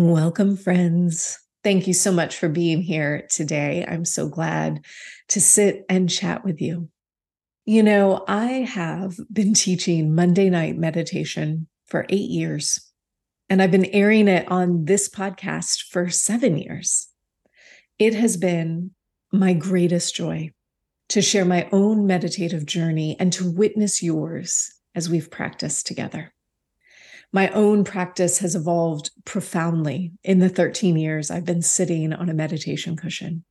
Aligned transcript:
Welcome, 0.00 0.56
friends. 0.56 1.40
Thank 1.64 1.88
you 1.88 1.92
so 1.92 2.12
much 2.12 2.36
for 2.36 2.48
being 2.48 2.82
here 2.82 3.26
today. 3.32 3.84
I'm 3.84 4.04
so 4.04 4.28
glad 4.28 4.84
to 5.30 5.40
sit 5.40 5.84
and 5.88 6.08
chat 6.08 6.44
with 6.44 6.60
you. 6.60 6.88
You 7.64 7.82
know, 7.82 8.24
I 8.28 8.44
have 8.60 9.16
been 9.32 9.54
teaching 9.54 10.14
Monday 10.14 10.50
night 10.50 10.76
meditation 10.76 11.66
for 11.86 12.06
eight 12.10 12.30
years, 12.30 12.78
and 13.48 13.60
I've 13.60 13.72
been 13.72 13.86
airing 13.86 14.28
it 14.28 14.48
on 14.48 14.84
this 14.84 15.08
podcast 15.08 15.88
for 15.90 16.08
seven 16.10 16.56
years. 16.56 17.08
It 17.98 18.14
has 18.14 18.36
been 18.36 18.92
my 19.32 19.52
greatest 19.52 20.14
joy 20.14 20.52
to 21.08 21.20
share 21.20 21.44
my 21.44 21.68
own 21.72 22.06
meditative 22.06 22.66
journey 22.66 23.16
and 23.18 23.32
to 23.32 23.50
witness 23.50 24.00
yours 24.00 24.70
as 24.94 25.10
we've 25.10 25.28
practiced 25.28 25.88
together 25.88 26.32
my 27.32 27.48
own 27.50 27.84
practice 27.84 28.38
has 28.38 28.54
evolved 28.54 29.10
profoundly 29.24 30.12
in 30.24 30.38
the 30.38 30.48
13 30.48 30.96
years 30.96 31.30
I've 31.30 31.44
been 31.44 31.62
sitting 31.62 32.12
on 32.12 32.28
a 32.28 32.34
meditation 32.34 32.96
cushion. 32.96 33.44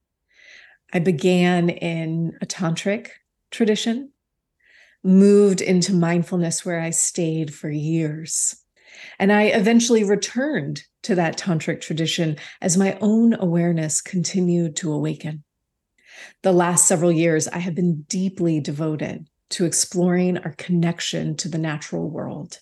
I 0.94 1.00
began 1.00 1.69
in 1.69 2.38
a 2.42 2.45
tantric 2.45 3.09
tradition, 3.52 4.11
moved 5.03 5.61
into 5.61 5.94
mindfulness 5.94 6.66
where 6.66 6.80
I 6.80 6.89
stayed 6.89 7.53
for 7.53 7.69
years. 7.69 8.56
And 9.19 9.31
I 9.31 9.44
eventually 9.44 10.03
returned 10.03 10.84
to 11.03 11.14
that 11.16 11.38
tantric 11.38 11.81
tradition 11.81 12.38
as 12.62 12.78
my 12.78 12.97
own 13.00 13.36
awareness 13.36 14.02
continued 14.02 14.75
to 14.78 14.91
awaken. 14.91 15.44
The 16.41 16.52
last 16.52 16.88
several 16.88 17.12
years, 17.12 17.47
I 17.47 17.59
have 17.59 17.75
been 17.75 18.03
deeply 18.03 18.59
devoted 18.59 19.28
to 19.52 19.66
exploring 19.66 20.39
our 20.39 20.53
connection 20.58 21.38
to 21.38 21.47
the 21.47 21.59
natural 21.59 22.09
world 22.09 22.59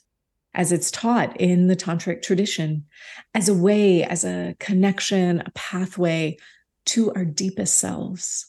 as 0.55 0.71
it's 0.71 0.89
taught 0.89 1.39
in 1.39 1.67
the 1.67 1.75
tantric 1.75 2.21
tradition 2.21 2.85
as 3.33 3.47
a 3.49 3.53
way, 3.53 4.03
as 4.03 4.23
a 4.23 4.55
connection, 4.59 5.41
a 5.45 5.51
pathway 5.51 6.37
to 6.85 7.13
our 7.13 7.25
deepest 7.25 7.77
selves. 7.77 8.47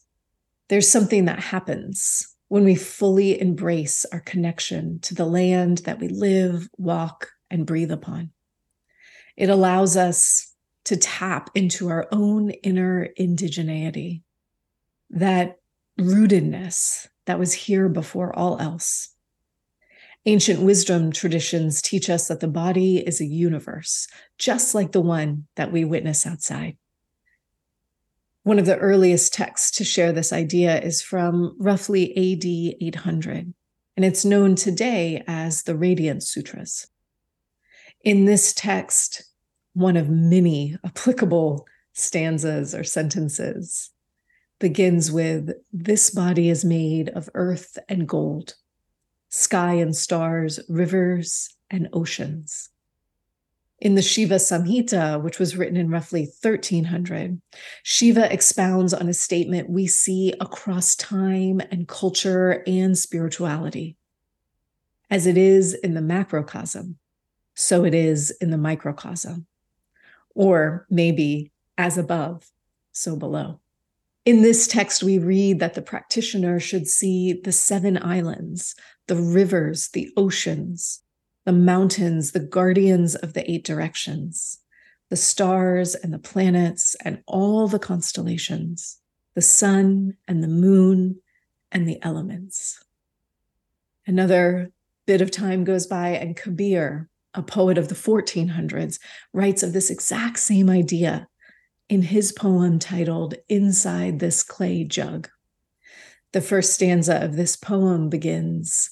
There's 0.69 0.89
something 0.89 1.27
that 1.27 1.41
happens 1.41 2.35
when 2.49 2.65
we 2.65 2.77
fully 2.77 3.41
embrace 3.41 4.05
our 4.13 4.21
connection 4.21 5.01
to 5.01 5.15
the 5.15 5.25
land 5.25 5.79
that 5.79 5.99
we 5.99 6.09
live, 6.09 6.69
walk, 6.79 7.31
and 7.51 7.67
breathe 7.67 7.91
upon. 7.91 8.31
It 9.37 9.51
allows 9.51 9.97
us 9.97 10.55
to 10.85 10.97
tap 10.97 11.51
into 11.55 11.89
our 11.89 12.07
own 12.13 12.51
inner 12.51 13.09
indigeneity, 13.19 14.23
that 15.11 15.57
rootedness 15.99 17.09
that 17.27 17.39
was 17.39 17.53
here 17.53 17.89
before 17.89 18.37
all 18.37 18.59
else. 18.61 19.09
Ancient 20.29 20.61
wisdom 20.61 21.13
traditions 21.13 21.81
teach 21.81 22.11
us 22.11 22.27
that 22.27 22.41
the 22.41 22.49
body 22.49 22.99
is 22.99 23.21
a 23.21 23.25
universe, 23.25 24.09
just 24.39 24.75
like 24.75 24.91
the 24.91 25.01
one 25.01 25.47
that 25.55 25.71
we 25.71 25.85
witness 25.85 26.27
outside. 26.27 26.77
One 28.43 28.59
of 28.59 28.67
the 28.67 28.77
earliest 28.77 29.33
texts 29.33 29.71
to 29.79 29.85
share 29.85 30.11
this 30.11 30.33
idea 30.33 30.81
is 30.81 31.01
from 31.01 31.55
roughly 31.61 32.11
AD 32.11 32.45
800, 32.45 33.55
and 33.97 34.05
it's 34.05 34.25
known 34.25 34.57
today 34.57 35.23
as 35.29 35.63
the 35.63 35.77
Radiant 35.77 36.25
Sutras. 36.25 36.89
In 38.03 38.25
this 38.25 38.53
text, 38.53 39.31
one 39.75 39.97
of 39.97 40.09
many 40.11 40.77
applicable 40.85 41.69
stanzas 41.93 42.75
or 42.75 42.83
sentences 42.83 43.91
begins 44.59 45.13
with 45.13 45.53
This 45.73 46.11
body 46.11 46.49
is 46.49 46.65
made 46.65 47.11
of 47.11 47.31
earth 47.35 47.79
and 47.89 48.09
gold 48.09 48.57
sky 49.29 49.75
and 49.75 49.95
stars, 49.95 50.61
rivers 50.69 51.55
and 51.71 51.89
oceans. 51.93 52.71
In 53.79 53.95
the 53.95 54.03
Shiva 54.03 54.37
Samhita, 54.37 55.23
which 55.23 55.39
was 55.39 55.57
written 55.57 55.77
in 55.77 55.91
roughly 55.91 56.23
1300, 56.23 57.41
Shiva 57.83 58.33
expounds 58.33 58.95
on 58.95 59.09
a 59.09 59.15
statement 59.15 59.69
we 59.69 59.87
see 59.87 60.33
across 60.41 60.97
time 60.97 61.61
and 61.71 61.87
culture 61.87 62.63
and 62.67 62.97
spirituality. 62.97 63.97
As 65.11 65.27
it 65.27 65.37
is 65.37 65.75
in 65.75 65.93
the 65.93 66.01
macrocosm, 66.01 66.99
so 67.55 67.85
it 67.85 67.95
is 67.95 68.31
in 68.41 68.51
the 68.51 68.59
microcosm. 68.59 69.47
Or 70.35 70.87
maybe 70.91 71.53
as 71.77 71.99
above, 71.99 72.51
so 72.93 73.15
below. 73.15 73.61
In 74.27 74.43
this 74.43 74.67
text, 74.67 75.05
we 75.05 75.21
read 75.21 75.61
that 75.61 75.75
the 75.75 75.83
practitioner 75.83 76.59
should 76.59 76.89
see 76.89 77.33
the 77.33 77.53
seven 77.53 77.97
islands, 77.97 78.75
the 79.07 79.15
rivers, 79.15 79.91
the 79.91 80.11
oceans, 80.17 81.01
the 81.45 81.53
mountains, 81.53 82.33
the 82.33 82.41
guardians 82.41 83.15
of 83.15 83.35
the 83.35 83.49
eight 83.49 83.63
directions, 83.63 84.59
the 85.11 85.17
stars 85.17 85.95
and 85.95 86.13
the 86.13 86.19
planets 86.19 86.97
and 87.05 87.23
all 87.29 87.69
the 87.69 87.79
constellations, 87.79 88.99
the 89.37 89.43
sun 89.43 90.17
and 90.27 90.43
the 90.43 90.49
moon 90.49 91.21
and 91.71 91.89
the 91.89 92.03
elements. 92.03 92.83
Another 94.09 94.73
bit 95.07 95.21
of 95.21 95.31
time 95.31 95.63
goes 95.63 95.87
by, 95.87 96.09
and 96.09 96.35
Kabir, 96.35 97.09
a 97.33 97.43
poet 97.45 97.79
of 97.79 97.87
the 97.87 97.95
1400s, 97.95 98.99
writes 99.33 99.63
of 99.63 99.73
this 99.73 99.89
exact 99.89 100.41
same 100.41 100.69
idea 100.69 101.29
in 101.89 102.03
his 102.03 102.33
poem 102.33 102.79
titled 102.79 103.35
Inside 103.49 104.19
This 104.19 104.43
Clay 104.43 104.85
Jug. 104.85 105.29
The 106.33 106.41
first 106.41 106.73
stanza 106.73 107.23
of 107.23 107.37
this 107.37 107.57
poem 107.57 108.09
begins 108.09 108.91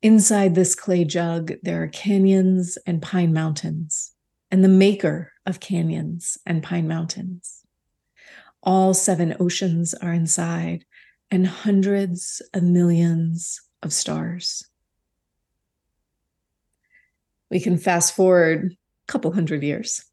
Inside 0.00 0.54
this 0.54 0.76
clay 0.76 1.04
jug, 1.04 1.54
there 1.64 1.82
are 1.82 1.88
canyons 1.88 2.78
and 2.86 3.02
pine 3.02 3.32
mountains, 3.32 4.12
and 4.48 4.62
the 4.62 4.68
maker 4.68 5.32
of 5.44 5.58
canyons 5.58 6.38
and 6.46 6.62
pine 6.62 6.86
mountains. 6.86 7.64
All 8.62 8.94
seven 8.94 9.34
oceans 9.40 9.94
are 9.94 10.12
inside, 10.12 10.84
and 11.32 11.48
hundreds 11.48 12.40
of 12.54 12.62
millions 12.62 13.60
of 13.82 13.92
stars. 13.92 14.64
We 17.50 17.58
can 17.58 17.76
fast 17.76 18.14
forward 18.14 18.72
a 18.72 19.12
couple 19.12 19.32
hundred 19.32 19.64
years 19.64 20.07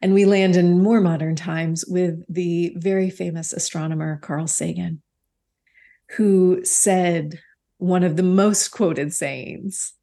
and 0.00 0.14
we 0.14 0.24
land 0.24 0.56
in 0.56 0.82
more 0.82 1.00
modern 1.00 1.36
times 1.36 1.84
with 1.86 2.24
the 2.28 2.74
very 2.76 3.10
famous 3.10 3.52
astronomer 3.52 4.18
Carl 4.18 4.46
Sagan, 4.46 5.02
who 6.16 6.64
said 6.64 7.40
one 7.78 8.02
of 8.02 8.16
the 8.16 8.22
most 8.22 8.68
quoted 8.68 9.12
sayings 9.12 9.94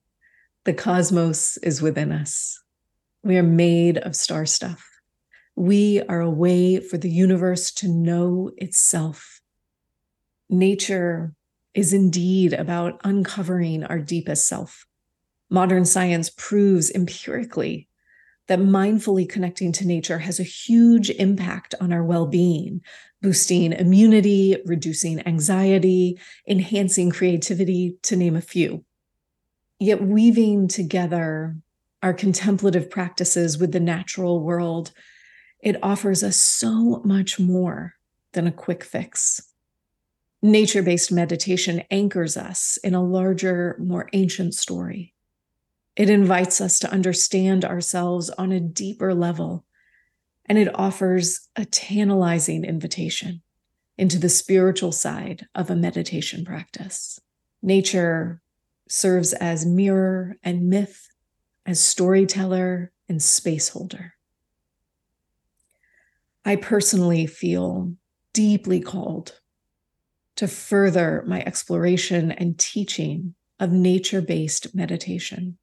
the 0.64 0.74
cosmos 0.74 1.58
is 1.58 1.82
within 1.82 2.12
us. 2.12 2.62
We 3.24 3.38
are 3.38 3.44
made 3.44 3.98
of 3.98 4.16
star 4.16 4.46
stuff. 4.46 4.88
We 5.56 6.02
are 6.04 6.22
a 6.22 6.30
way 6.30 6.80
for 6.80 6.98
the 6.98 7.10
universe 7.10 7.72
to 7.74 7.88
know 7.88 8.52
itself. 8.58 9.42
Nature 10.50 11.34
is 11.74 11.94
indeed 11.94 12.54
about 12.54 13.00
uncovering 13.04 13.84
our 13.86 14.00
deepest 14.00 14.48
self. 14.48 14.86
Modern 15.50 15.86
science 15.86 16.30
proves 16.30 16.92
empirically 16.92 17.88
that 18.52 18.60
mindfully 18.60 19.30
connecting 19.30 19.72
to 19.72 19.88
nature 19.88 20.20
has 20.20 20.38
a 20.38 20.44
huge 20.44 21.10
impact 21.10 21.74
on 21.80 21.94
our 21.94 22.04
well 22.04 22.26
being, 22.26 22.82
boosting 23.22 23.72
immunity, 23.72 24.58
reducing 24.66 25.26
anxiety, 25.26 26.20
enhancing 26.46 27.12
creativity, 27.12 27.96
to 28.04 28.18
name 28.18 28.36
a 28.36 28.42
few. 28.42 28.84
Yet, 29.80 30.04
weaving 30.04 30.68
together 30.68 31.56
our 32.04 32.14
contemplative 32.14 32.90
practices 32.90 33.58
with 33.58 33.72
the 33.72 33.80
natural 33.80 34.44
world, 34.44 34.92
it 35.62 35.82
offers 35.82 36.22
us 36.22 36.36
so 36.36 37.02
much 37.06 37.40
more 37.40 37.94
than 38.34 38.48
a 38.48 38.52
quick 38.52 38.84
fix. 38.84 39.40
Nature 40.42 40.84
based 40.84 41.10
meditation 41.10 41.84
anchors 41.90 42.36
us 42.36 42.78
in 42.84 42.96
a 42.96 43.02
larger, 43.02 43.78
more 43.80 44.10
ancient 44.12 44.56
story. 44.56 45.14
It 45.96 46.10
invites 46.10 46.62
us 46.62 46.80
to 46.80 46.92
understand 46.92 47.66
ourselves 47.66 48.30
on 48.32 48.52
a 48.52 48.60
deeper 48.60 49.14
level, 49.14 49.66
and 50.46 50.58
it 50.58 50.74
offers 50.74 51.50
a 51.56 51.66
tantalizing 51.66 52.64
invitation 52.64 53.42
into 53.98 54.18
the 54.18 54.30
spiritual 54.30 54.92
side 54.92 55.48
of 55.54 55.70
a 55.70 55.76
meditation 55.76 56.46
practice. 56.46 57.20
Nature 57.62 58.42
serves 58.88 59.34
as 59.34 59.66
mirror 59.66 60.38
and 60.44 60.70
myth, 60.70 61.08
as 61.66 61.80
storyteller 61.80 62.92
and 63.08 63.22
space 63.22 63.70
holder. 63.70 64.14
I 66.44 66.56
personally 66.56 67.28
feel 67.28 67.94
deeply 68.34 68.80
called 68.80 69.40
to 70.38 70.48
further 70.48 71.24
my 71.28 71.44
exploration 71.46 72.32
and 72.32 72.58
teaching 72.58 73.36
of 73.60 73.72
nature 73.72 74.22
based 74.22 74.74
meditation 74.74 75.58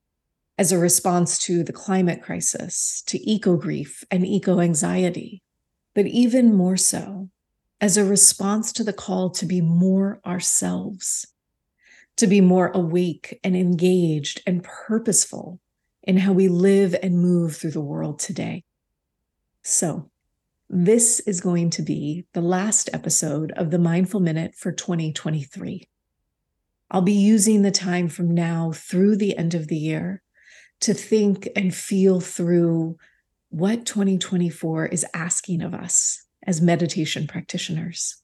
as 0.59 0.73
a 0.73 0.79
response 0.79 1.39
to 1.39 1.63
the 1.63 1.73
climate 1.73 2.21
crisis, 2.21 3.03
to 3.07 3.31
eco 3.31 3.57
grief 3.57 4.03
and 4.11 4.27
eco 4.27 4.61
anxiety, 4.61 5.41
but 5.95 6.07
even 6.07 6.53
more 6.53 6.77
so 6.77 7.31
as 7.81 7.97
a 7.97 8.05
response 8.05 8.73
to 8.73 8.83
the 8.83 8.93
call 8.93 9.31
to 9.31 9.47
be 9.47 9.61
more 9.61 10.21
ourselves, 10.27 11.29
to 12.17 12.27
be 12.27 12.41
more 12.41 12.73
awake 12.75 13.39
and 13.45 13.57
engaged 13.57 14.43
and 14.47 14.65
purposeful 14.65 15.61
in 16.03 16.17
how 16.17 16.33
we 16.33 16.49
live 16.49 16.97
and 17.03 17.21
move 17.23 17.57
through 17.57 17.71
the 17.71 17.81
world 17.81 18.19
today. 18.19 18.65
So, 19.63 20.11
this 20.71 21.21
is 21.21 21.41
going 21.41 21.71
to 21.71 21.83
be 21.83 22.27
the 22.35 22.43
last 22.43 22.91
episode 22.93 23.53
of 23.53 23.71
the 23.71 23.79
Mindful 23.79 24.21
Minute 24.21 24.55
for 24.55 24.73
2023. 24.73 25.89
I'll 26.91 27.01
be 27.01 27.13
using 27.13 27.63
the 27.63 27.71
time 27.71 28.09
from 28.09 28.35
now 28.35 28.73
through 28.75 29.17
the 29.17 29.37
end 29.37 29.55
of 29.55 29.69
the 29.69 29.77
year 29.77 30.23
to 30.81 30.95
think 30.95 31.49
and 31.57 31.75
feel 31.75 32.21
through 32.21 32.97
what 33.51 33.87
2024 33.87 34.87
is 34.87 35.07
asking 35.15 35.63
of 35.63 35.75
us 35.75 36.25
as 36.47 36.61
meditation 36.61 37.27
practitioners. 37.27 38.23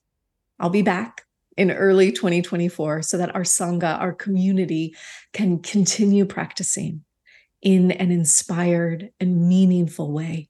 I'll 0.59 0.69
be 0.69 0.81
back 0.81 1.23
in 1.57 1.71
early 1.71 2.11
2024 2.11 3.01
so 3.01 3.17
that 3.17 3.33
our 3.35 3.43
Sangha, 3.43 3.99
our 3.99 4.13
community, 4.13 4.95
can 5.33 5.59
continue 5.59 6.25
practicing 6.25 7.03
in 7.61 7.91
an 7.91 8.11
inspired 8.11 9.09
and 9.19 9.47
meaningful 9.47 10.11
way. 10.11 10.49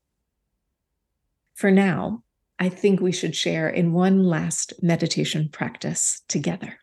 For 1.54 1.72
now, 1.72 2.24
I 2.60 2.70
think 2.70 3.00
we 3.00 3.12
should 3.12 3.36
share 3.36 3.70
in 3.70 3.94
one 3.94 4.24
last 4.24 4.74
meditation 4.82 5.50
practice 5.50 6.22
together. 6.28 6.80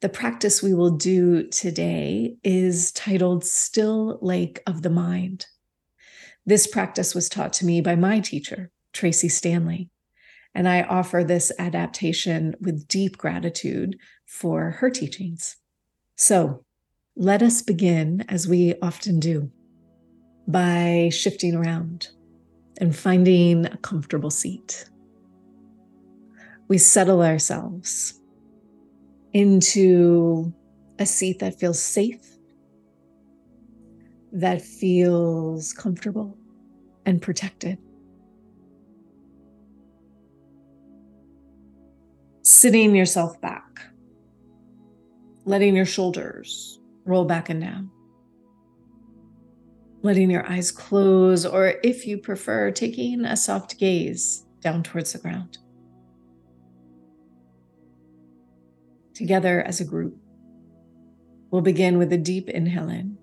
The 0.00 0.08
practice 0.08 0.62
we 0.62 0.74
will 0.74 0.90
do 0.90 1.48
today 1.48 2.36
is 2.42 2.92
titled 2.92 3.44
Still 3.44 4.18
Lake 4.20 4.60
of 4.66 4.82
the 4.82 4.90
Mind. 4.90 5.46
This 6.44 6.66
practice 6.66 7.14
was 7.14 7.28
taught 7.28 7.52
to 7.54 7.64
me 7.64 7.80
by 7.80 7.94
my 7.94 8.20
teacher, 8.20 8.70
Tracee 8.92 9.28
Stanley. 9.30 9.88
And 10.54 10.68
I 10.68 10.82
offer 10.82 11.24
this 11.24 11.50
adaptation 11.58 12.54
with 12.60 12.86
deep 12.86 13.16
gratitude 13.16 13.96
for 14.26 14.72
her 14.72 14.90
teachings. 14.90 15.56
So 16.16 16.64
let 17.16 17.42
us 17.42 17.62
begin, 17.62 18.24
as 18.28 18.46
we 18.46 18.74
often 18.82 19.20
do, 19.20 19.50
by 20.46 21.08
shifting 21.12 21.54
around 21.54 22.08
and 22.78 22.94
finding 22.94 23.66
a 23.66 23.76
comfortable 23.78 24.30
seat. 24.30 24.84
We 26.68 26.78
settle 26.78 27.22
ourselves 27.22 28.20
into 29.34 30.52
a 30.98 31.04
seat 31.04 31.40
that 31.40 31.58
feels 31.58 31.80
safe, 31.82 32.38
that 34.32 34.62
feels 34.62 35.72
comfortable 35.72 36.38
and 37.04 37.20
protected. 37.20 37.78
sitting 42.44 42.94
yourself 42.94 43.38
back, 43.40 43.80
letting 45.44 45.74
your 45.74 45.86
shoulders 45.86 46.78
roll 47.04 47.24
back 47.24 47.48
and 47.48 47.60
down, 47.60 47.90
letting 50.02 50.30
your 50.30 50.48
eyes 50.50 50.70
close, 50.70 51.44
or 51.44 51.74
if 51.82 52.06
you 52.06 52.16
prefer, 52.16 52.70
taking 52.70 53.24
a 53.24 53.36
soft 53.36 53.78
gaze 53.78 54.46
down 54.60 54.82
towards 54.82 55.12
the 55.12 55.18
ground. 55.18 55.58
Together 59.14 59.62
as 59.62 59.80
a 59.80 59.84
group, 59.84 60.16
we'll 61.50 61.62
begin 61.62 61.98
with 61.98 62.12
a 62.12 62.18
deep 62.18 62.48
inhale 62.48 62.88
in. 62.88 63.16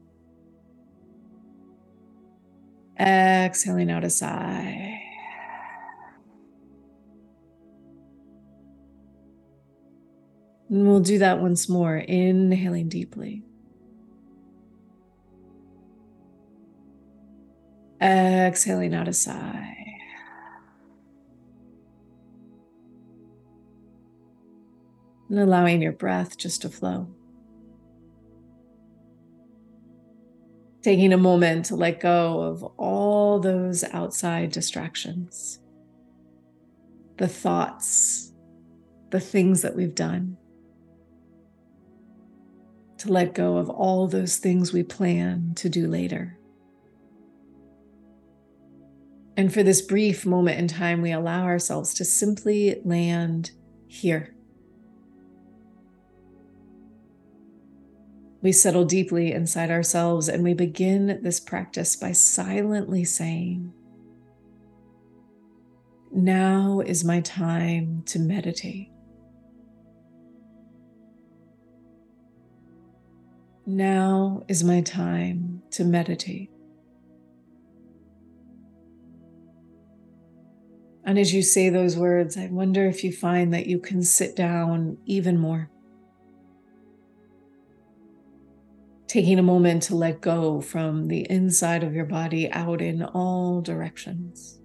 Exhaling 2.97 3.91
out 3.91 4.03
a 4.03 4.09
sigh. 4.09 5.01
And 10.69 10.87
we'll 10.87 11.01
do 11.01 11.17
that 11.17 11.41
once 11.41 11.67
more, 11.67 11.97
inhaling 11.97 12.87
deeply. 12.87 13.43
Exhaling 18.01 18.93
out 18.93 19.09
a 19.09 19.13
sigh. 19.13 19.80
And 25.31 25.39
allowing 25.39 25.81
your 25.81 25.93
breath 25.93 26.37
just 26.37 26.63
to 26.63 26.69
flow. 26.69 27.07
Taking 30.81 31.13
a 31.13 31.17
moment 31.17 31.67
to 31.67 31.77
let 31.77 32.01
go 32.01 32.41
of 32.41 32.63
all 32.77 33.39
those 33.39 33.85
outside 33.93 34.51
distractions, 34.51 35.61
the 37.17 37.29
thoughts, 37.29 38.33
the 39.11 39.21
things 39.21 39.61
that 39.61 39.73
we've 39.73 39.95
done 39.95 40.35
to 42.97 43.09
let 43.09 43.33
go 43.33 43.55
of 43.55 43.69
all 43.69 44.09
those 44.09 44.35
things 44.35 44.73
we 44.73 44.83
plan 44.83 45.53
to 45.55 45.69
do 45.69 45.87
later. 45.87 46.37
And 49.37 49.53
for 49.53 49.63
this 49.63 49.81
brief 49.81 50.25
moment 50.25 50.59
in 50.59 50.67
time, 50.67 51.01
we 51.01 51.13
allow 51.13 51.45
ourselves 51.45 51.93
to 51.93 52.03
simply 52.03 52.81
land 52.83 53.51
here. 53.87 54.35
We 58.41 58.51
settle 58.51 58.85
deeply 58.85 59.33
inside 59.33 59.69
ourselves 59.69 60.27
and 60.27 60.43
we 60.43 60.53
begin 60.53 61.19
this 61.21 61.39
practice 61.39 61.95
by 61.95 62.11
silently 62.11 63.03
saying, 63.03 63.71
Now 66.11 66.81
is 66.85 67.05
my 67.05 67.21
time 67.21 68.03
to 68.07 68.19
meditate. 68.19 68.89
Now 73.65 74.43
is 74.47 74.63
my 74.63 74.81
time 74.81 75.61
to 75.71 75.83
meditate. 75.83 76.49
And 81.03 81.17
as 81.17 81.33
you 81.33 81.41
say 81.41 81.69
those 81.69 81.95
words, 81.95 82.37
I 82.37 82.47
wonder 82.47 82.85
if 82.87 83.03
you 83.03 83.11
find 83.11 83.53
that 83.53 83.67
you 83.67 83.79
can 83.79 84.03
sit 84.03 84.35
down 84.35 84.97
even 85.05 85.39
more. 85.39 85.69
Taking 89.11 89.39
a 89.39 89.43
moment 89.43 89.83
to 89.83 89.95
let 89.95 90.21
go 90.21 90.61
from 90.61 91.09
the 91.09 91.29
inside 91.29 91.83
of 91.83 91.93
your 91.93 92.05
body 92.05 92.49
out 92.49 92.81
in 92.81 93.03
all 93.03 93.59
directions. 93.59 94.61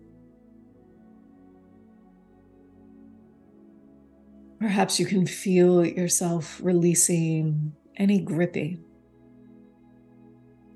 Perhaps 4.60 5.00
you 5.00 5.06
can 5.06 5.26
feel 5.26 5.84
yourself 5.84 6.60
releasing 6.62 7.72
any 7.96 8.20
gripping 8.20 8.84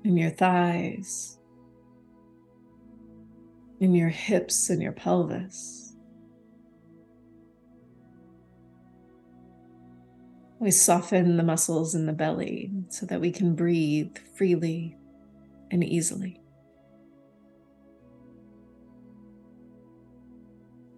in 0.03 0.17
your 0.17 0.31
thighs, 0.31 1.39
in 3.79 3.95
your 3.95 4.09
hips 4.09 4.69
and 4.69 4.81
your 4.81 4.91
pelvis. 4.91 5.90
We 10.61 10.71
soften 10.71 11.35
the 11.35 11.43
muscles 11.43 11.95
in 11.95 12.05
the 12.05 12.13
belly 12.13 12.71
so 12.87 13.05
that 13.07 13.19
we 13.19 13.31
can 13.31 13.55
breathe 13.55 14.15
freely 14.37 14.95
and 15.71 15.83
easily. 15.83 16.39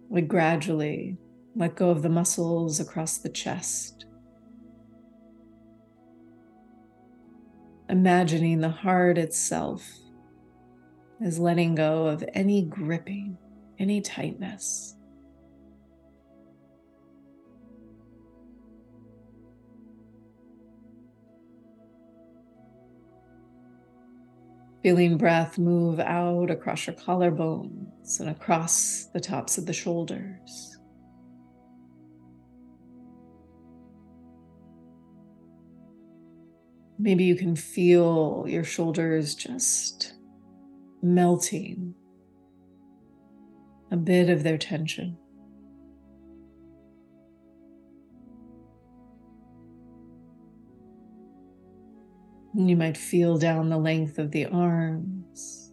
We 0.08 0.20
gradually 0.20 1.16
let 1.56 1.74
go 1.74 1.90
of 1.90 2.02
the 2.02 2.08
muscles 2.08 2.78
across 2.78 3.18
the 3.18 3.30
chest 3.30 4.04
imagining 7.88 8.60
the 8.60 8.68
heart 8.68 9.18
itself 9.18 9.88
is 11.20 11.38
letting 11.38 11.74
go 11.74 12.06
of 12.06 12.24
any 12.34 12.62
gripping, 12.62 13.38
any 13.78 14.00
tightness. 14.00 14.93
Feeling 24.84 25.16
breath 25.16 25.56
move 25.56 25.98
out 25.98 26.50
across 26.50 26.86
your 26.86 26.94
collarbones 26.94 28.20
and 28.20 28.28
across 28.28 29.06
the 29.14 29.18
tops 29.18 29.56
of 29.56 29.64
the 29.64 29.72
shoulders. 29.72 30.76
Maybe 36.98 37.24
you 37.24 37.34
can 37.34 37.56
feel 37.56 38.44
your 38.46 38.62
shoulders 38.62 39.34
just 39.34 40.12
melting 41.02 41.94
a 43.90 43.96
bit 43.96 44.28
of 44.28 44.42
their 44.42 44.58
tension. 44.58 45.16
And 52.56 52.70
you 52.70 52.76
might 52.76 52.96
feel 52.96 53.36
down 53.36 53.68
the 53.68 53.78
length 53.78 54.18
of 54.18 54.30
the 54.30 54.46
arms, 54.46 55.72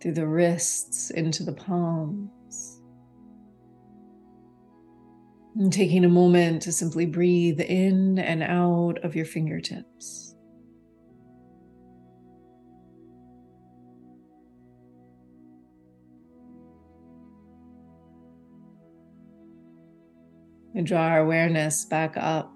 through 0.00 0.14
the 0.14 0.26
wrists, 0.26 1.10
into 1.10 1.42
the 1.42 1.52
palms. 1.52 2.80
And 5.56 5.72
taking 5.72 6.04
a 6.04 6.08
moment 6.08 6.62
to 6.62 6.72
simply 6.72 7.06
breathe 7.06 7.60
in 7.60 8.20
and 8.20 8.42
out 8.44 8.98
of 9.02 9.16
your 9.16 9.24
fingertips. 9.24 10.36
And 20.76 20.86
draw 20.86 21.00
our 21.00 21.18
awareness 21.18 21.84
back 21.84 22.16
up 22.16 22.54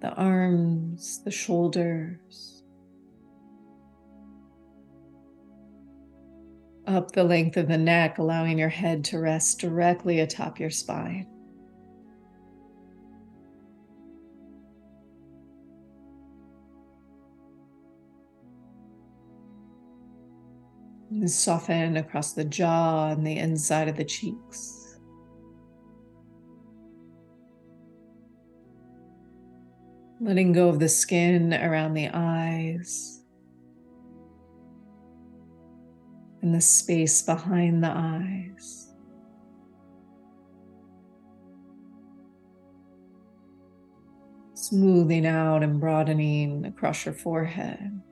the 0.00 0.12
arms, 0.14 1.22
the 1.24 1.30
shoulders, 1.30 2.62
up 6.86 7.12
the 7.12 7.24
length 7.24 7.56
of 7.56 7.68
the 7.68 7.78
neck, 7.78 8.18
allowing 8.18 8.58
your 8.58 8.68
head 8.68 9.04
to 9.04 9.18
rest 9.18 9.60
directly 9.60 10.20
atop 10.20 10.58
your 10.58 10.70
spine. 10.70 11.26
And 21.10 21.30
soften 21.30 21.96
across 21.96 22.32
the 22.32 22.44
jaw 22.44 23.10
and 23.10 23.26
the 23.26 23.36
inside 23.36 23.88
of 23.88 23.96
the 23.96 24.04
cheeks. 24.04 24.79
Letting 30.22 30.52
go 30.52 30.68
of 30.68 30.78
the 30.78 30.88
skin 30.88 31.54
around 31.54 31.94
the 31.94 32.10
eyes 32.12 33.22
and 36.42 36.54
the 36.54 36.60
space 36.60 37.22
behind 37.22 37.82
the 37.82 37.90
eyes. 37.90 38.92
Smoothing 44.52 45.24
out 45.26 45.62
and 45.62 45.80
broadening 45.80 46.66
across 46.66 47.06
your 47.06 47.14
forehead. 47.14 48.02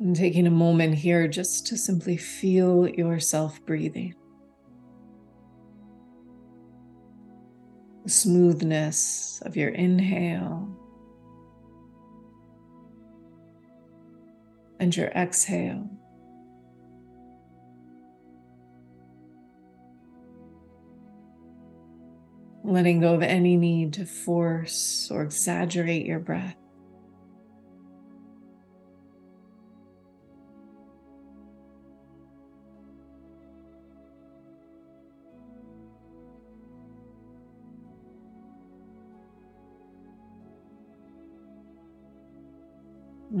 And 0.00 0.16
taking 0.16 0.46
a 0.46 0.50
moment 0.50 0.94
here 0.94 1.28
just 1.28 1.66
to 1.66 1.76
simply 1.76 2.16
feel 2.16 2.88
yourself 2.88 3.62
breathing. 3.66 4.14
The 8.10 8.14
smoothness 8.16 9.40
of 9.46 9.56
your 9.56 9.68
inhale 9.68 10.68
and 14.80 14.96
your 14.96 15.06
exhale. 15.10 15.88
Letting 22.64 23.00
go 23.00 23.14
of 23.14 23.22
any 23.22 23.56
need 23.56 23.92
to 23.92 24.04
force 24.04 25.08
or 25.12 25.22
exaggerate 25.22 26.04
your 26.04 26.18
breath. 26.18 26.59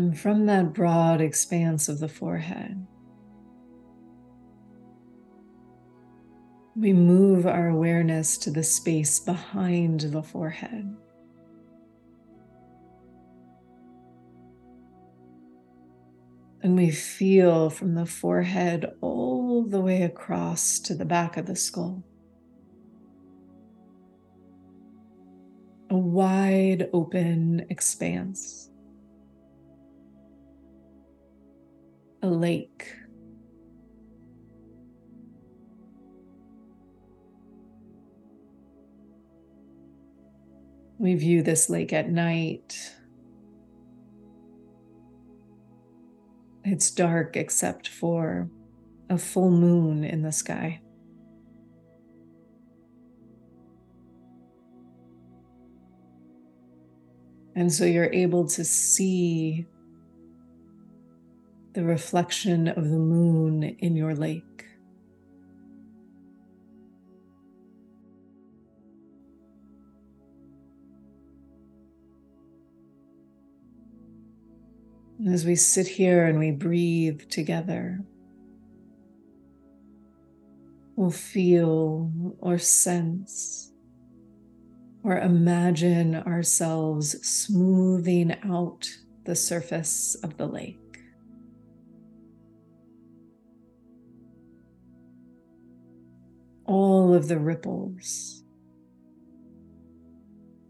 And 0.00 0.18
from 0.18 0.46
that 0.46 0.72
broad 0.72 1.20
expanse 1.20 1.90
of 1.90 1.98
the 1.98 2.08
forehead, 2.08 2.86
we 6.74 6.94
move 6.94 7.46
our 7.46 7.68
awareness 7.68 8.38
to 8.38 8.50
the 8.50 8.62
space 8.62 9.20
behind 9.20 10.00
the 10.00 10.22
forehead. 10.22 10.96
And 16.62 16.76
we 16.76 16.90
feel 16.90 17.68
from 17.68 17.94
the 17.94 18.06
forehead 18.06 18.94
all 19.02 19.64
the 19.64 19.82
way 19.82 20.04
across 20.04 20.78
to 20.78 20.94
the 20.94 21.04
back 21.04 21.36
of 21.36 21.44
the 21.44 21.56
skull. 21.56 22.02
A 25.90 25.98
wide 25.98 26.88
open 26.94 27.66
expanse. 27.68 28.70
A 32.22 32.28
lake. 32.28 32.94
We 40.98 41.14
view 41.14 41.42
this 41.42 41.70
lake 41.70 41.92
at 41.92 42.10
night. 42.10 42.92
It's 46.62 46.90
dark 46.90 47.36
except 47.36 47.88
for 47.88 48.50
a 49.08 49.16
full 49.16 49.50
moon 49.50 50.04
in 50.04 50.22
the 50.22 50.30
sky. 50.30 50.82
And 57.56 57.72
so 57.72 57.84
you're 57.84 58.12
able 58.12 58.46
to 58.48 58.64
see 58.64 59.66
the 61.72 61.84
reflection 61.84 62.68
of 62.68 62.90
the 62.90 62.98
moon 62.98 63.62
in 63.62 63.96
your 63.96 64.14
lake. 64.14 64.44
as 75.28 75.44
we 75.44 75.54
sit 75.54 75.86
here 75.86 76.26
and 76.26 76.38
we 76.38 76.50
breathe 76.50 77.28
together, 77.28 78.00
we'll 80.96 81.10
feel 81.10 82.10
or 82.40 82.58
sense 82.58 83.72
or 85.02 85.18
imagine 85.18 86.14
ourselves 86.14 87.10
smoothing 87.26 88.36
out 88.44 88.88
the 89.24 89.36
surface 89.36 90.14
of 90.22 90.36
the 90.36 90.46
lake. 90.46 90.89
All 96.70 97.12
of 97.12 97.26
the 97.26 97.36
ripples 97.36 98.44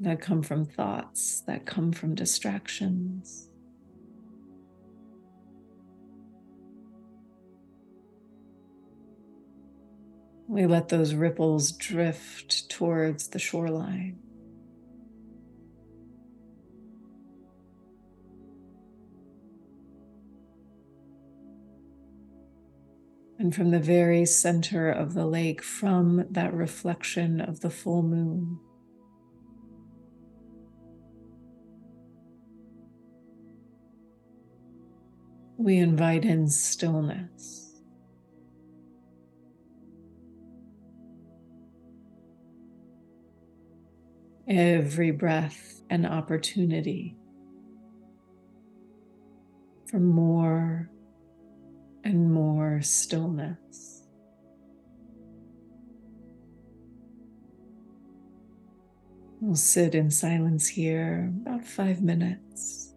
that 0.01 0.19
come 0.19 0.43
from 0.43 0.65
thoughts, 0.65 1.43
that 1.43 1.67
come 1.67 1.93
from 1.93 2.15
distractions. 2.15 3.51
We 10.49 10.65
let 10.65 10.89
those 10.89 11.13
ripples 11.13 11.71
drift 11.73 12.71
towards 12.71 13.29
the 13.29 13.39
shoreline. 13.39 14.30
And 23.41 23.55
from 23.55 23.71
the 23.71 23.81
very 23.81 24.27
center 24.27 24.91
of 24.91 25.15
the 25.15 25.27
lake, 25.27 25.63
from 25.63 26.27
that 26.31 26.53
reflection 26.53 27.41
of 27.41 27.61
the 27.61 27.71
full 27.71 28.03
moon, 28.03 28.61
we 35.57 35.79
invite 35.79 36.25
in 36.25 36.49
stillness. 36.49 37.67
every 44.51 45.13
breath 45.13 45.81
an 45.91 46.05
opportunity 46.05 47.17
for 49.89 50.01
more 50.01 50.91
and 52.03 52.33
more 52.33 52.60
stillness. 52.83 54.07
We'll 59.41 59.57
sit 59.57 59.95
in 59.95 60.11
silence 60.11 60.69
here 60.69 61.33
about 61.43 61.65
five 61.65 62.03
minutes. 62.03 62.95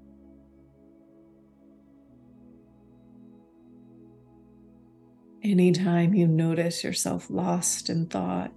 Anytime 5.41 6.13
you 6.13 6.27
notice 6.27 6.83
yourself 6.83 7.29
lost 7.29 7.89
in 7.89 8.07
thought, 8.07 8.51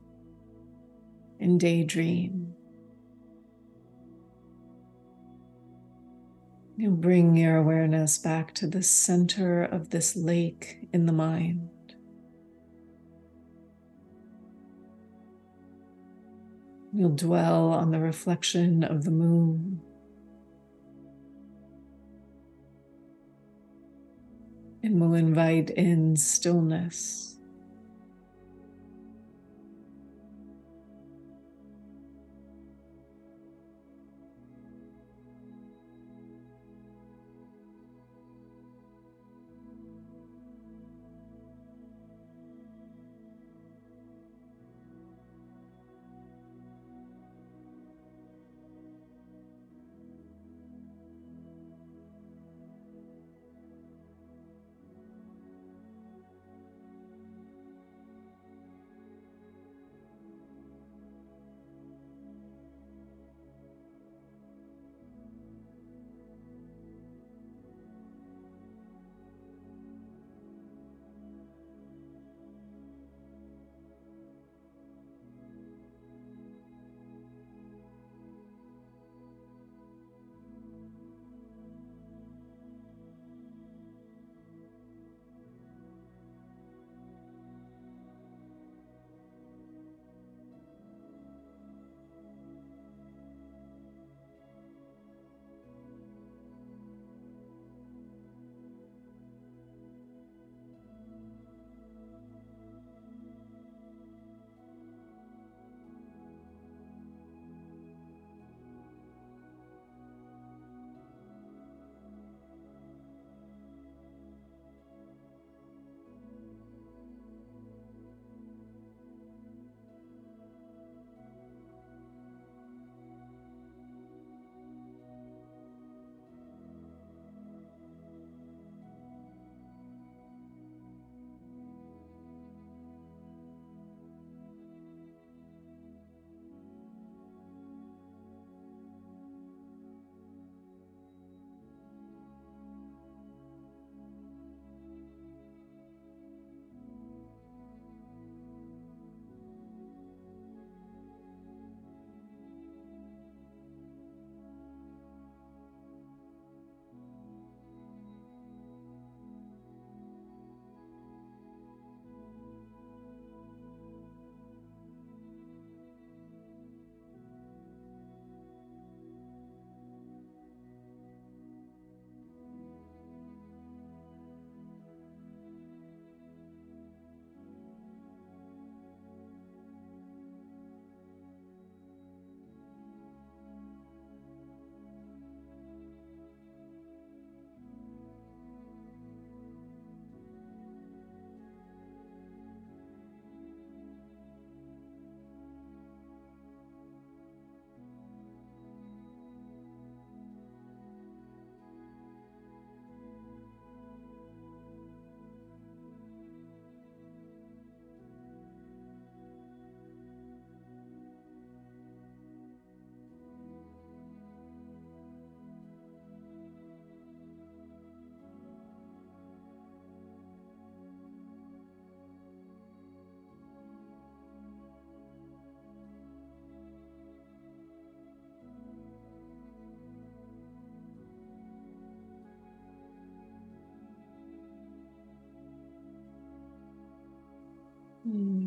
in 1.39 1.59
daydream, 1.59 2.55
you 6.77 6.91
bring 6.91 7.37
your 7.37 7.57
awareness 7.57 8.19
back 8.19 8.53
to 8.55 8.67
the 8.67 8.83
center 8.83 9.63
of 9.63 9.91
this 9.91 10.15
lake 10.15 10.86
in 10.97 11.05
the 11.05 11.13
mind. 11.13 11.69
You'll 16.95 17.11
dwell 17.11 17.75
on 17.75 17.91
the 17.91 18.01
reflection 18.01 18.83
of 18.83 19.05
the 19.05 19.11
moon. 19.11 19.83
And 24.83 24.99
will 24.99 25.13
invite 25.13 25.69
in 25.69 26.17
stillness. 26.17 27.36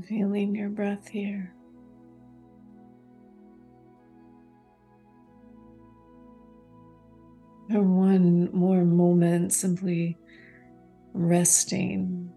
Feeling 0.07 0.55
your 0.55 0.69
breath 0.69 1.09
here. 1.09 1.53
For 7.69 7.81
one 7.81 8.49
more 8.51 8.85
moment, 8.85 9.53
simply 9.53 10.17
resting 11.13 12.31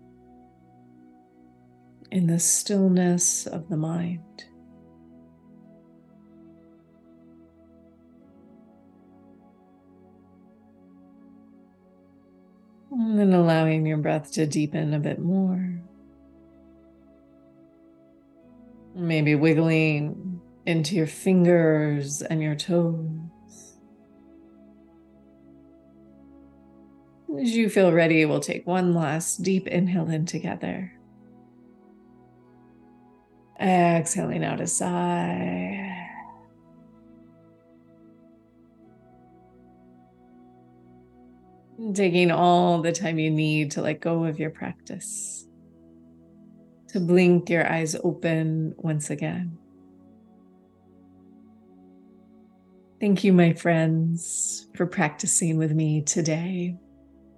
in 2.11 2.27
the 2.27 2.39
stillness 2.39 3.47
of 3.47 3.69
the 3.69 3.77
mind. 3.77 4.45
And 12.91 13.19
then 13.19 13.33
allowing 13.33 13.87
your 13.87 13.99
breath 13.99 14.33
to 14.33 14.47
deepen 14.47 14.93
a 14.93 14.99
bit 14.99 15.21
more. 15.21 15.83
Maybe 18.95 19.35
wiggling 19.35 20.41
into 20.67 20.95
your 20.95 21.07
fingers 21.07 22.23
and 22.23 22.43
your 22.43 22.55
toes. 22.55 23.79
As 27.41 27.57
you 27.57 27.71
feel 27.71 27.93
ready, 27.93 28.25
we'll 28.27 28.41
take 28.41 28.67
one 28.67 28.93
last 28.93 29.43
deep 29.43 29.67
inhale 29.67 30.11
in 30.11 30.27
together. 30.27 30.93
Exhaling 33.61 34.45
out 34.45 34.61
a 34.61 34.67
sigh. 34.67 35.89
Taking 41.95 42.31
all 42.31 42.83
the 42.83 42.93
time 42.93 43.19
you 43.19 43.31
need 43.31 43.73
to 43.73 43.83
let 43.83 44.01
go 44.01 44.25
of 44.25 44.39
your 44.39 44.51
practice, 44.51 45.47
to 46.93 47.01
blink 47.01 47.49
your 47.49 47.71
eyes 47.71 47.97
open 48.05 48.75
once 48.77 49.11
again. 49.11 49.59
Thank 53.01 53.25
you, 53.25 53.33
my 53.33 53.53
friends, 53.55 54.69
for 54.77 54.87
practicing 54.87 55.57
with 55.57 55.73
me 55.73 56.03
today. 56.03 56.77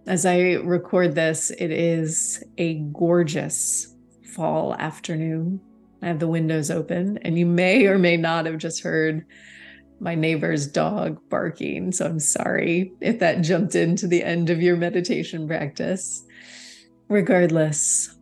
As 0.07 0.27
I 0.27 0.55
record 0.57 1.14
this, 1.14 1.51
it 1.51 1.71
is 1.71 2.45
a 2.59 2.75
gorgeous 2.93 3.95
fall 4.35 4.75
afternoon. 4.75 5.61
I 6.03 6.09
have 6.09 6.19
the 6.19 6.29
windows 6.29 6.71
open, 6.71 7.19
and 7.23 7.38
you 7.38 7.47
may 7.47 7.87
or 7.87 7.99
may 7.99 8.19
not 8.19 8.45
have 8.45 8.59
just 8.59 8.83
heard 8.83 9.25
my 10.01 10.14
neighbor's 10.14 10.67
dog 10.67 11.19
barking. 11.31 11.93
So 11.93 12.05
I'm 12.05 12.21
sorry 12.21 12.93
if 13.01 13.21
that 13.21 13.40
jumped 13.40 13.75
into 13.75 14.07
the 14.07 14.23
end 14.23 14.51
of 14.51 14.61
your 14.61 14.77
meditation 14.77 15.47
practice. 15.47 16.25
Regardless, 17.09 18.14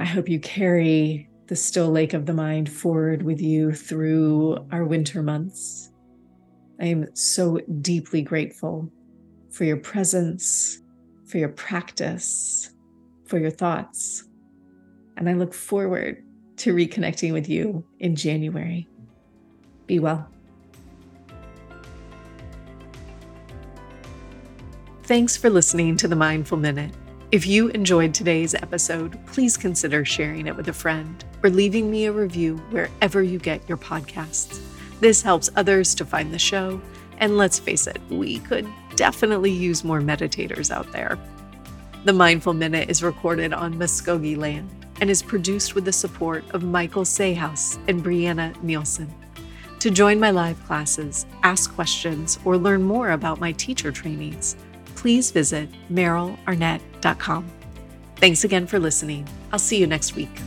I 0.00 0.06
hope 0.06 0.30
you 0.30 0.40
carry 0.40 1.28
the 1.48 1.54
still 1.54 1.90
lake 1.90 2.14
of 2.14 2.24
the 2.24 2.32
mind 2.32 2.72
forward 2.72 3.22
with 3.22 3.38
you 3.38 3.74
through 3.74 4.66
our 4.72 4.82
winter 4.82 5.22
months. 5.22 5.90
I 6.80 6.86
am 6.86 7.14
so 7.14 7.58
deeply 7.82 8.22
grateful 8.22 8.90
for 9.50 9.64
your 9.64 9.76
presence, 9.76 10.80
for 11.26 11.36
your 11.36 11.50
practice, 11.50 12.70
for 13.26 13.38
your 13.38 13.50
thoughts. 13.50 14.24
And 15.18 15.28
I 15.28 15.34
look 15.34 15.52
forward 15.52 16.24
to 16.56 16.74
reconnecting 16.74 17.34
with 17.34 17.46
you 17.46 17.84
in 17.98 18.16
January. 18.16 18.88
Be 19.86 19.98
well. 19.98 20.26
Thanks 25.02 25.36
for 25.36 25.50
listening 25.50 25.98
to 25.98 26.08
the 26.08 26.16
Mindful 26.16 26.56
Minute. 26.56 26.94
If 27.32 27.46
you 27.46 27.68
enjoyed 27.68 28.12
today's 28.12 28.56
episode, 28.56 29.16
please 29.26 29.56
consider 29.56 30.04
sharing 30.04 30.48
it 30.48 30.56
with 30.56 30.66
a 30.66 30.72
friend 30.72 31.24
or 31.44 31.50
leaving 31.50 31.88
me 31.88 32.06
a 32.06 32.12
review 32.12 32.56
wherever 32.70 33.22
you 33.22 33.38
get 33.38 33.68
your 33.68 33.78
podcasts. 33.78 34.60
This 34.98 35.22
helps 35.22 35.48
others 35.54 35.94
to 35.94 36.04
find 36.04 36.34
the 36.34 36.40
show. 36.40 36.80
And 37.18 37.36
let's 37.36 37.60
face 37.60 37.86
it, 37.86 38.00
we 38.10 38.40
could 38.40 38.66
definitely 38.96 39.52
use 39.52 39.84
more 39.84 40.00
meditators 40.00 40.72
out 40.72 40.90
there. 40.90 41.20
The 42.04 42.12
Mindful 42.12 42.54
Minute 42.54 42.90
is 42.90 43.00
recorded 43.00 43.52
on 43.52 43.74
Muskogee 43.74 44.36
land 44.36 44.68
and 45.00 45.08
is 45.08 45.22
produced 45.22 45.76
with 45.76 45.84
the 45.84 45.92
support 45.92 46.42
of 46.50 46.64
Michael 46.64 47.04
Sayhouse 47.04 47.78
and 47.86 48.02
Brianna 48.02 48.60
Nielsen. 48.60 49.08
To 49.78 49.90
join 49.92 50.18
my 50.18 50.32
live 50.32 50.60
classes, 50.66 51.26
ask 51.44 51.72
questions, 51.72 52.40
or 52.44 52.58
learn 52.58 52.82
more 52.82 53.12
about 53.12 53.38
my 53.38 53.52
teacher 53.52 53.92
trainings, 53.92 54.56
please 55.00 55.30
visit 55.30 55.66
merylarnett.com. 55.90 57.50
Thanks 58.16 58.44
again 58.44 58.66
for 58.66 58.78
listening. 58.78 59.26
I'll 59.50 59.58
see 59.58 59.78
you 59.78 59.86
next 59.86 60.14
week. 60.14 60.42